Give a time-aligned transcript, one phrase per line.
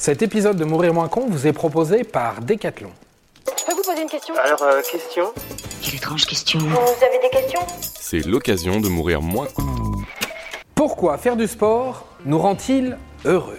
[0.00, 2.88] Cet épisode de Mourir moins con vous est proposé par Decathlon.
[3.46, 5.26] Je peux vous poser une question Alors, euh, question
[5.82, 6.58] Quelle étrange question.
[6.58, 7.60] Vous avez des questions
[8.00, 9.48] C'est l'occasion de mourir moins.
[10.74, 13.58] Pourquoi faire du sport nous rend-il heureux?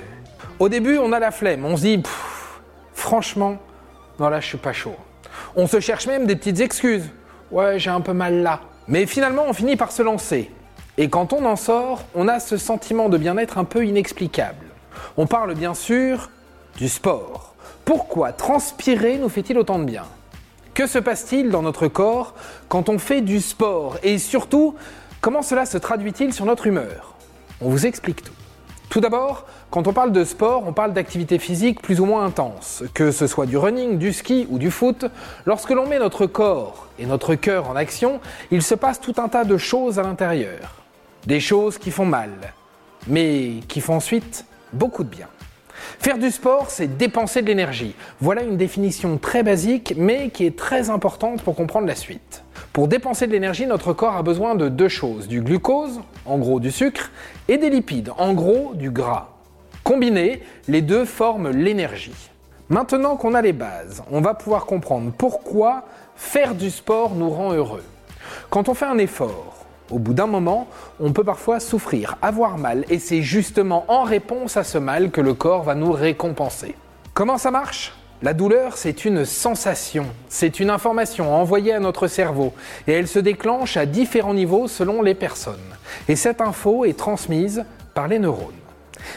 [0.58, 2.60] Au début, on a la flemme, on se dit Pff,
[2.96, 3.58] franchement,
[4.17, 4.96] non là je suis pas chaud.
[5.55, 7.08] On se cherche même des petites excuses.
[7.51, 8.62] Ouais, j'ai un peu mal là.
[8.87, 10.49] Mais finalement, on finit par se lancer.
[10.97, 14.71] Et quand on en sort, on a ce sentiment de bien-être un peu inexplicable.
[15.17, 16.30] On parle bien sûr
[16.77, 17.55] du sport.
[17.85, 20.05] Pourquoi transpirer nous fait-il autant de bien?
[20.73, 22.34] Que se passe-t-il dans notre corps
[22.70, 23.98] quand on fait du sport?
[24.04, 24.76] Et surtout,
[25.20, 27.16] comment cela se traduit-il sur notre humeur?
[27.59, 28.34] On vous explique tout.
[28.90, 32.84] Tout d'abord, quand on parle de sport, on parle d'activité physique plus ou moins intense.
[32.94, 35.05] Que ce soit du running, du ski ou du foot,
[35.46, 38.20] lorsque l'on met notre corps et notre cœur en action,
[38.52, 40.76] il se passe tout un tas de choses à l'intérieur.
[41.26, 42.32] Des choses qui font mal,
[43.08, 45.28] mais qui font ensuite beaucoup de bien.
[46.00, 47.96] Faire du sport, c'est dépenser de l'énergie.
[48.20, 52.44] Voilà une définition très basique, mais qui est très importante pour comprendre la suite.
[52.74, 56.60] Pour dépenser de l'énergie, notre corps a besoin de deux choses, du glucose, en gros
[56.60, 57.12] du sucre,
[57.48, 59.30] et des lipides, en gros du gras.
[59.84, 62.30] Combinés, les deux forment l'énergie.
[62.70, 65.83] Maintenant qu'on a les bases, on va pouvoir comprendre pourquoi
[66.16, 67.83] faire du sport nous rend heureux.
[68.50, 69.60] Quand on fait un effort,
[69.92, 70.67] au bout d'un moment,
[71.00, 75.22] on peut parfois souffrir, avoir mal, et c'est justement en réponse à ce mal que
[75.22, 76.75] le corps va nous récompenser.
[77.14, 77.94] Comment ça marche?
[78.23, 82.53] La douleur, c'est une sensation, c'est une information envoyée à notre cerveau,
[82.88, 85.56] et elle se déclenche à différents niveaux selon les personnes.
[86.08, 88.53] Et cette info est transmise par les neurones.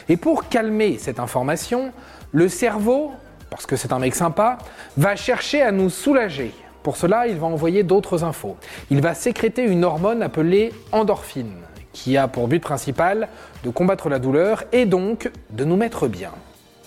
[0.08, 1.92] Et pour calmer cette information,
[2.32, 3.12] le cerveau,
[3.50, 4.58] parce que c'est un mec sympa,
[4.96, 6.54] va chercher à nous soulager.
[6.84, 8.56] Pour cela, il va envoyer d'autres infos.
[8.90, 11.54] Il va sécréter une hormone appelée endorphine,
[11.94, 13.28] qui a pour but principal
[13.64, 16.32] de combattre la douleur et donc de nous mettre bien.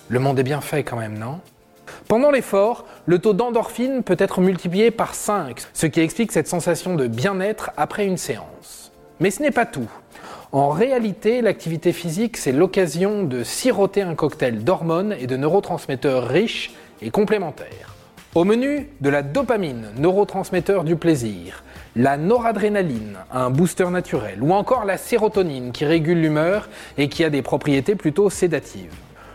[0.07, 1.39] Le monde est bien fait quand même, non?
[2.07, 6.95] Pendant l'effort, le taux d'endorphine peut être multiplié par 5, ce qui explique cette sensation
[6.95, 8.91] de bien-être après une séance.
[9.19, 9.89] Mais ce n'est pas tout.
[10.51, 16.71] En réalité, l'activité physique, c'est l'occasion de siroter un cocktail d'hormones et de neurotransmetteurs riches
[17.01, 17.96] et complémentaires.
[18.37, 21.63] Au menu, de la dopamine, neurotransmetteur du plaisir,
[21.95, 27.31] la noradrénaline, un booster naturel, ou encore la sérotonine qui régule l'humeur et qui a
[27.31, 28.93] des propriétés plutôt sédatives.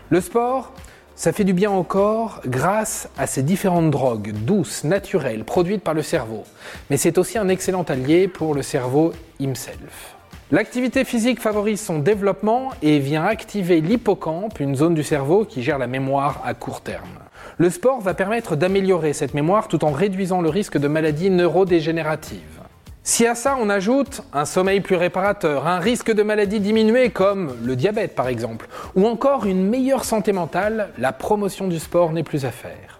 [0.09, 0.71] Le sport,
[1.17, 5.95] ça fait du bien au corps grâce à ces différentes drogues douces, naturelles, produites par
[5.95, 6.45] le cerveau.
[6.89, 10.15] Mais c'est aussi un excellent allié pour le cerveau himself.
[10.49, 15.77] L'activité physique favorise son développement et vient activer l'hippocampe, une zone du cerveau qui gère
[15.77, 17.19] la mémoire à court terme.
[17.57, 22.61] Le sport va permettre d'améliorer cette mémoire tout en réduisant le risque de maladies neurodégénératives.
[23.05, 27.53] Si à ça on ajoute un sommeil plus réparateur, un risque de maladie diminué comme
[27.61, 32.23] le diabète par exemple, ou encore une meilleure santé mentale, la promotion du sport n'est
[32.23, 32.99] plus à faire.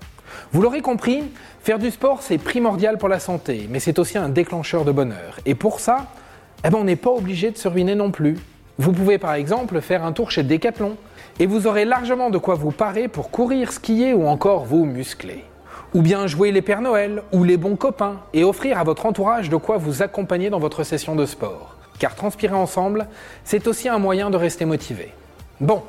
[0.51, 1.23] Vous l'aurez compris,
[1.61, 5.39] faire du sport c'est primordial pour la santé, mais c'est aussi un déclencheur de bonheur.
[5.45, 6.07] Et pour ça,
[6.65, 8.37] eh ben, on n'est pas obligé de se ruiner non plus.
[8.79, 10.97] Vous pouvez par exemple faire un tour chez Decathlon
[11.39, 15.45] et vous aurez largement de quoi vous parer pour courir, skier ou encore vous muscler.
[15.93, 19.49] Ou bien jouer les Pères Noël ou les bons copains et offrir à votre entourage
[19.49, 21.75] de quoi vous accompagner dans votre session de sport.
[21.99, 23.05] Car transpirer ensemble,
[23.43, 25.13] c'est aussi un moyen de rester motivé.
[25.61, 25.83] Bon,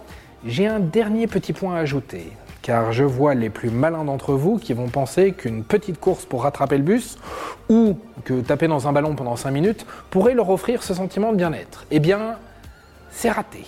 [0.44, 2.31] j'ai un dernier petit point à ajouter,
[2.61, 6.43] car je vois les plus malins d'entre vous qui vont penser qu'une petite course pour
[6.43, 7.17] rattraper le bus
[7.71, 11.39] ou que taper dans un ballon pendant 5 minutes pourrait leur offrir ce sentiment de
[11.39, 11.87] bien-être.
[11.91, 12.37] Eh bien,
[13.15, 13.65] c'est raté.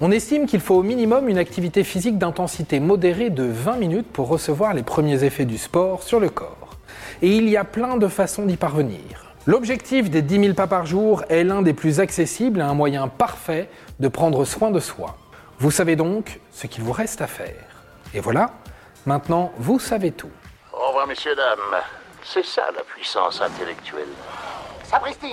[0.00, 4.28] On estime qu'il faut au minimum une activité physique d'intensité modérée de 20 minutes pour
[4.28, 6.76] recevoir les premiers effets du sport sur le corps.
[7.22, 9.34] Et il y a plein de façons d'y parvenir.
[9.46, 13.08] L'objectif des 10 000 pas par jour est l'un des plus accessibles et un moyen
[13.08, 13.70] parfait
[14.00, 15.16] de prendre soin de soi.
[15.58, 17.64] Vous savez donc ce qu'il vous reste à faire.
[18.12, 18.50] Et voilà,
[19.06, 20.30] maintenant vous savez tout.
[20.72, 21.80] Au revoir, messieurs, dames.
[22.22, 24.08] C'est ça la puissance intellectuelle.
[24.84, 25.32] Sapristi